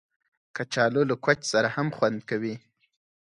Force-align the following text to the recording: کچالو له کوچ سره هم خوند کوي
کچالو 0.55 1.01
له 1.09 1.15
کوچ 1.25 1.39
سره 1.51 1.67
هم 1.75 1.87
خوند 1.97 2.19
کوي 2.29 2.55